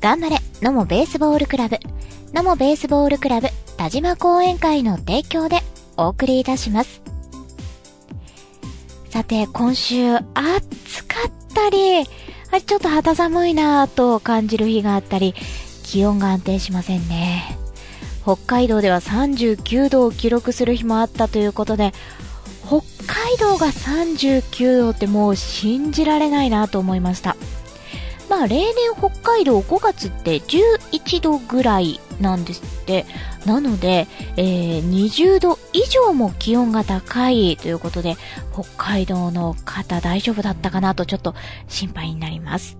[0.00, 1.78] 頑張れ、野茂ベースボールクラブ、
[2.32, 5.60] 野茂ベースボールクラブ田島講演会の提供で
[5.96, 7.02] お送りいたします。
[9.10, 10.22] さて、今週暑
[11.04, 12.02] かったり、
[12.52, 15.34] あちょっと肌寒いなぁと感じる日があったり、
[15.82, 17.58] 気温が安定しませんね。
[18.22, 21.92] 北海道では39度を記録する日もあったということで、
[22.64, 27.36] 北海道が39度ってもう信じられないなと思いました。
[28.38, 33.04] まあ例年北海道5月って11度ぐらいなんですって。
[33.44, 38.16] なので、えー、20度以上も気温が高いということで、
[38.52, 41.34] 北海道の方大丈夫だったかなとちょっと
[41.66, 42.78] 心配になります。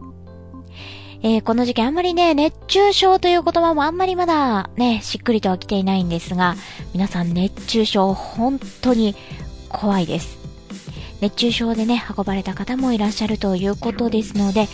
[1.22, 6.54] えー、この時期あんまりね、熱中症という言葉もあんまりまだね、しっくりとは来ていないんですが、
[6.92, 9.16] 皆さん熱中症本当に
[9.68, 10.38] 怖いです。
[11.20, 14.68] 熱中症でね、運ばれた方もいらっしゃるということですので、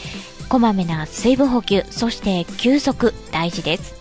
[0.49, 3.95] こまめな水分補給、そして休息大事です。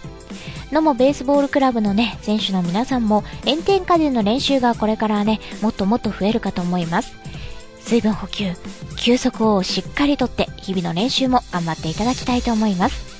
[0.71, 7.13] 野茂ベースボールクラブのね、選手の皆さんも炎天下での練習がこれからね、もっともっと増えるかと思います。
[7.79, 8.53] 水分補給、
[8.97, 13.13] 休息をしっかりとって日々の練習も頑張っていただきたいと思います。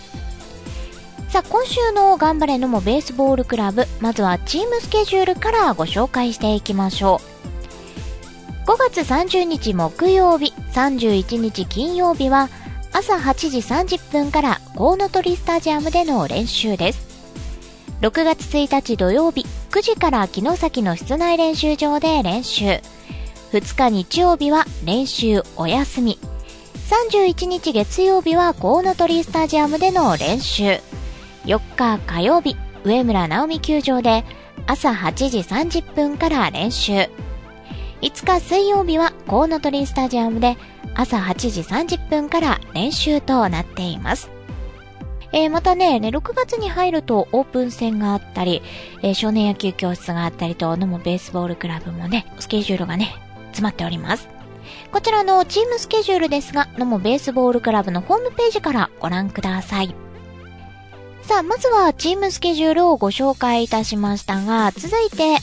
[1.29, 7.21] さあ、今週の頑張れのもベースボールクラブ、まずはチームスケジュールからご紹介していきましょ
[8.65, 8.67] う。
[8.67, 12.49] 5月30日木曜日、31日金曜日は、
[12.95, 17.07] 朝8時30分からコウノトリスタジアムでの練習です。
[18.01, 22.81] 6月1日土曜日、9時から城崎の室内練習場で練習。
[23.51, 26.19] 2日日曜日は練習お休み。
[27.09, 30.79] 31日月曜日はコウノトリスタジアムでの練習。
[31.45, 34.23] 4日火曜日、上村直美球場で
[34.67, 36.91] 朝8時30分から練習。
[36.91, 37.09] 5
[38.23, 40.57] 日水曜日はコウノトリスタジアムで
[40.95, 44.31] 朝8時30分から練習となっています。
[45.31, 48.61] えー、またね、ね、6月に入るとオープン戦があったり、
[49.01, 53.15] えー、少年野球教室があったりと、野茂ベースボールクラブもね、スケジュールがね、
[53.47, 54.29] 詰まっております。
[54.91, 59.95] こちらのチームスケジュールですが、野茂ベースボールクラブのホームページからご覧ください。
[61.23, 65.37] さあ、まずはチームスケジュールをご紹介いたしましたが、続いて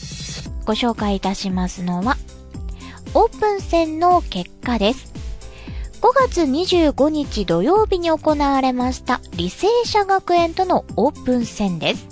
[0.67, 2.17] ご紹介いたしますのは、
[3.15, 5.10] オープン戦の結果です。
[6.01, 12.09] 5月25日土曜日に行われました履正社学園とのオープン戦です。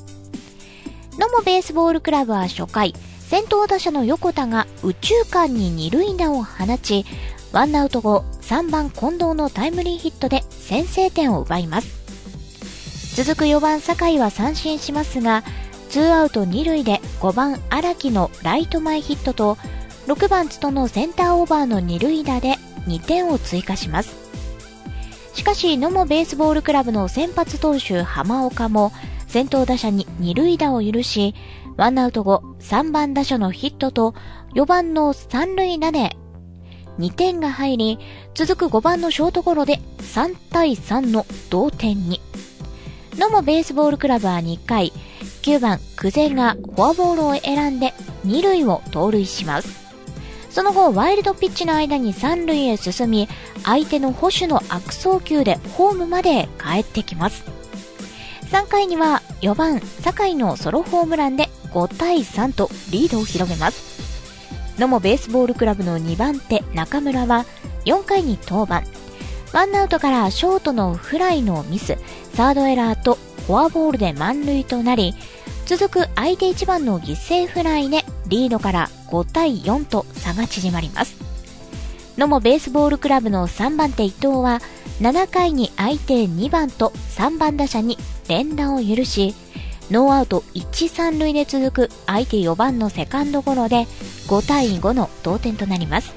[1.19, 7.07] 野茂ベースボールクラブは初回、先頭打者の横田が宇宙間に二塁打を放ち、
[7.51, 13.17] ワンアウト後、3番近藤のタイムリーヒットで先制点を奪います。
[13.17, 15.45] 続く4番酒井は三振しますが、
[15.89, 19.57] ツーアウト2塁で5番荒木のライト前ヒットと、
[20.07, 22.57] 6番津とのセンターオーバーの二塁打で
[22.89, 24.17] 2点を追加します。
[25.35, 28.91] しかし、野茂ベースボールクラブの先発投手浜岡も
[29.29, 31.35] 先頭打者に二塁打を許し、
[31.77, 34.15] ワンアウト後3番打者のヒットと
[34.55, 36.17] 4番の三塁打で
[36.99, 37.99] 2点が入り、
[38.35, 42.21] 続く5番のショートゴロで3対3の同点に。
[43.17, 44.93] 野茂ベースボールクラブは2回、
[45.43, 47.95] 9番久世がフォアボールを選んで
[48.27, 49.88] 2塁を盗塁します。
[50.59, 53.29] その後、ワイルドピッチの間に3塁へ進み、
[53.63, 57.45] 相手の保守の悪送球でホームまで帰ってきます。
[58.51, 64.03] 3回には4番、酒井のソロホームランで5対3とリードを広げます。
[64.81, 67.47] 野茂ベースボールクラブの2番手、中村は
[67.85, 68.83] 4回に登板。
[69.57, 71.97] ワンアウトからショートのフライのミス、
[72.35, 75.15] サードエラーとフォアボールで満塁となり、
[75.67, 81.17] 続く相手1番の犠牲フライでリードから5対4と差が縮まります。
[82.17, 84.61] 野茂ベースボールクラブの3番手伊藤は
[85.01, 87.97] 7回に相手2番と3番打者に
[88.29, 89.35] 連打を許し、
[89.91, 93.87] ノーアウト1、3塁で続く相手4番のセカンドゴロで
[94.27, 96.15] 5対5の同点となります。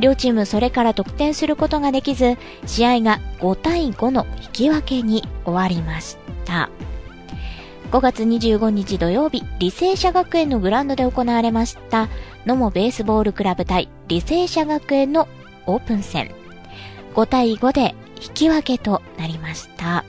[0.00, 2.36] 両チームそれから得点することができず、
[2.66, 6.70] 試合が5対5の引き分けに終わりました。
[7.94, 12.08] 5月25日土曜日、履正社学園のグラウンドで行われました
[12.44, 15.28] 野茂ベースボールクラブ対履正社学園の
[15.66, 16.32] オープン戦。
[17.14, 20.04] 5対5で引き分けとなりました。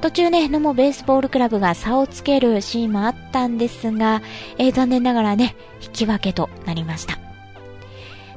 [0.00, 4.22] 途中ね、野茂ベースボールクラブが差をつけるシーンもあったんですが、
[4.56, 7.18] えー、残念ながらね、引き分けとなりました。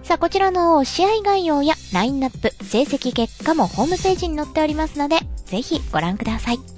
[0.04, 6.77] さあ、こちらの試合概要やラインナップ、成績結果もホームページに載っておりますので、ぜひご覧ください。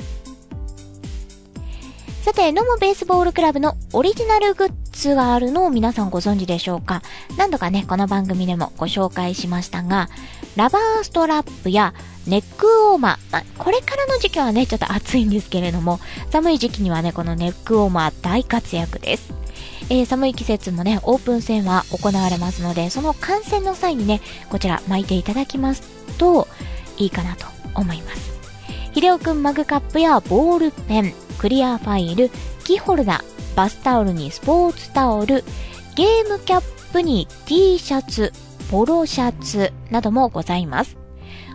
[2.29, 7.01] さて、ノモベースボールクラブのオリジナルグッズがあるのを皆さんご存知でしょうか？
[7.39, 10.09] 何度かね、この番組でもご紹介しましたが、
[10.55, 11.95] ラバーストラップや
[12.27, 13.17] ネックウォーマー。
[13.31, 15.99] まあ、これからの時期はね、ちょっと暑いんですけれども、
[16.29, 19.33] 寒い時期にはね、このネックウォーマー大活躍です。
[19.89, 24.21] えー、寒い季節もね、オープン戦は行われますので、その観戦の際にね、
[24.51, 25.81] こちら巻いていただきます
[26.19, 26.47] と、
[26.97, 28.37] いいかなと思います。
[28.91, 32.29] ひでおくんマグカップやボールペン、クリアファイル、
[32.65, 35.45] キーホルダー、バスタオルにスポーツタオル、
[35.95, 38.33] ゲームキャップに T シャツ、
[38.69, 40.97] ポロシャツなどもございます。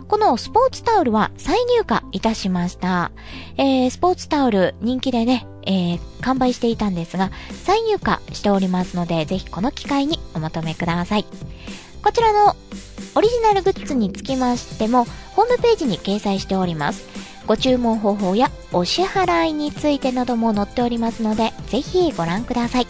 [0.07, 3.11] このスポーツタオルは再入荷いたしました。
[3.57, 7.31] えー、スポーツタオル人気でね、えー、完売していたんですが、
[7.63, 11.25] 再入荷しておりますので、ぜひこの機会にお求めください。
[12.03, 12.55] こちらの
[13.15, 15.05] オリジナルグッズにつきましても、
[15.35, 17.14] ホームページに掲載しております。
[17.47, 22.87] ご注文方法やお支払いについてなども載っておりますので、ぜひご覧ください。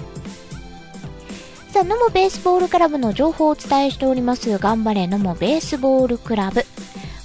[1.71, 4.57] さあ、ノモベースボールクラブの情報をお伝えしております。
[4.57, 6.65] 頑張れノモベースボールクラブ。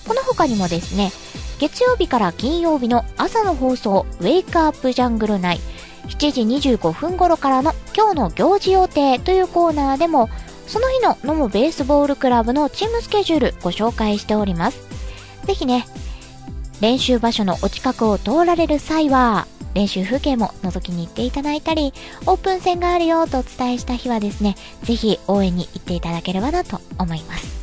[0.08, 1.12] この他にもですね、
[1.60, 5.60] 月曜日から金曜日の朝の放送、ウェイクアップジャングル内、
[6.08, 10.28] 7時25分頃からの今日の行事予定というコーナーでも、
[10.66, 14.80] その日のノモベースボールクラブのチームスケジュールご紹介しております。
[15.46, 15.86] ぜひね、
[16.80, 21.92] 練習場所のお近くを通られる際は、練習風景も覗きに行っていただいたり、
[22.26, 27.60] オープン戦があるよとお伝えした日はですね、ぜひ応援に行っていただければなと思います。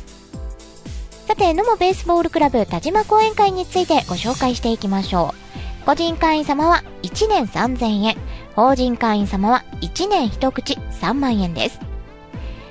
[1.26, 5.34] さて、野茂ベースボールクラブ田島講演会についてご紹介していきましょ
[5.82, 5.84] う。
[5.84, 8.16] 個人会員様は1年3000円、
[8.54, 11.80] 法人会員様は1年1口3万円です。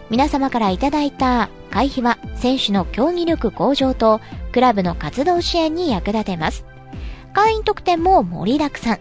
[0.10, 4.20] 皆様からいただいた会費は選手の競技力向上と
[4.52, 6.66] クラブの活動支援に役立てます。
[7.34, 9.00] 会員特典も盛りだくさん。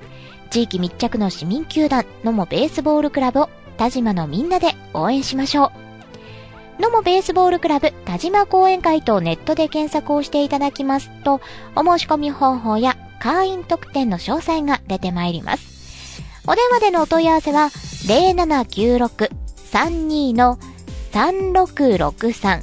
[0.50, 5.72] 地域密着の市民球団、野茂ベースボールクラブを田島のみんなで応援しましょう。
[6.82, 11.40] 野茂ベースボールクラブ田島講演会とネットで検索をしていただきますと、
[11.74, 16.22] お申し込み方法や会員特典の詳細が出てまいります。
[16.46, 17.70] お電話でのお問い合わせは、
[18.06, 20.58] 0796-32の
[21.16, 22.62] 3663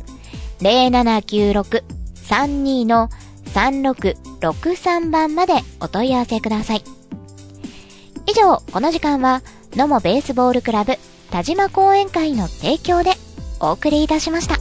[0.59, 3.09] 0796-32の
[3.53, 6.83] 3663番までお問い合わせください。
[8.27, 9.41] 以上、この時間は、
[9.75, 10.97] 野茂ベースボールクラブ
[11.31, 13.13] 田島講演会の提供で
[13.59, 14.59] お送りいたしました。